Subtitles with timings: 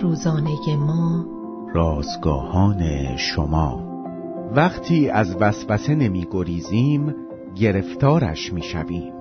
[0.00, 1.26] روزانه ما.
[1.74, 3.84] رازگاهان شما.
[4.54, 7.14] وقتی از وسوسه نمی گریزیم
[7.54, 9.12] گرفتارش می شویم.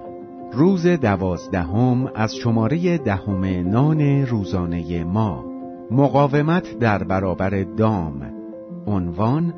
[0.53, 5.46] روز دوازدهم از شماره دهم نان روزانه ما.
[5.92, 8.33] مقاومت در برابر دام
[8.88, 9.53] عنوان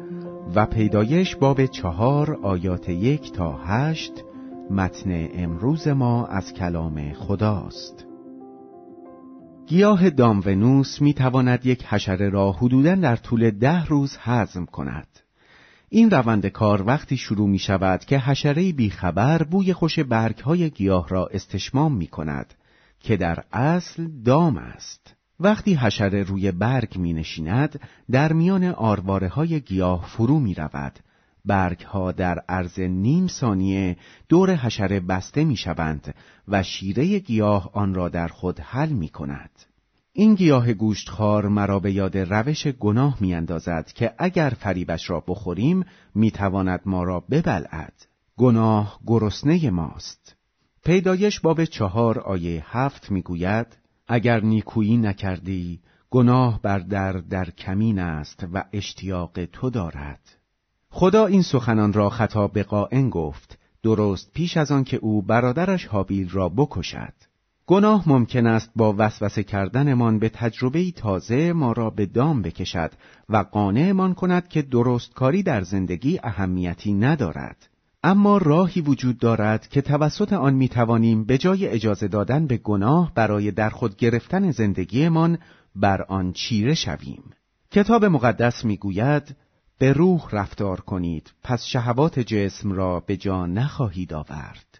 [0.55, 4.23] و پیدایش باب چهار آیات یک تا هشت
[4.69, 8.12] متن امروز ما از کلام خداست.
[9.67, 15.07] گیاه دامونوس می تواند یک حشره را حدوداً در طول ده روز هضم کند.
[15.89, 21.09] این روند کار وقتی شروع می شود که حشره بیخبر بوی خوش برگ های گیاه
[21.09, 22.53] را استشمام می کند
[22.99, 25.15] که در اصل دام است.
[25.39, 27.79] وقتی حشره روی برگ می نشیند
[28.11, 30.99] در میان آرواره های گیاه فرو می رود
[31.45, 33.97] برگ ها در عرض نیم ثانیه
[34.29, 36.15] دور حشره بسته می شوند
[36.47, 39.51] و شیره گیاه آن را در خود حل می کند.
[40.13, 45.85] این گیاه گوشتخوار مرا به یاد روش گناه می اندازد که اگر فریبش را بخوریم
[46.15, 47.93] می تواند ما را ببلعد.
[48.37, 50.35] گناه گرسنه ماست.
[50.85, 53.67] پیدایش باب چهار آیه هفت می گوید
[54.07, 55.79] اگر نیکویی نکردی
[56.09, 60.42] گناه بر در در کمین است و اشتیاق تو دارد.
[60.95, 65.85] خدا این سخنان را خطاب به قائن گفت درست پیش از آن که او برادرش
[65.85, 67.13] حابیل را بکشد.
[67.67, 72.91] گناه ممکن است با وسوسه کردنمان به تجربه تازه ما را به دام بکشد
[73.29, 77.69] و قانعمان کند که درستکاری در زندگی اهمیتی ندارد.
[78.03, 83.11] اما راهی وجود دارد که توسط آن می توانیم به جای اجازه دادن به گناه
[83.15, 85.37] برای در خود گرفتن زندگیمان
[85.75, 87.23] بر آن چیره شویم.
[87.71, 89.35] کتاب مقدس می‌گوید
[89.77, 94.79] به روح رفتار کنید پس شهوات جسم را به جا نخواهید آورد.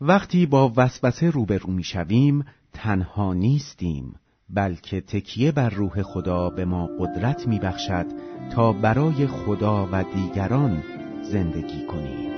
[0.00, 4.14] وقتی با وسوسه روبرو می‌شویم تنها نیستیم
[4.48, 8.06] بلکه تکیه بر روح خدا به ما قدرت میبخشد
[8.52, 10.82] تا برای خدا و دیگران
[11.22, 12.30] زندگی کنیم.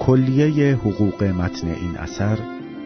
[0.00, 2.59] کلیه حقوق متن این اثر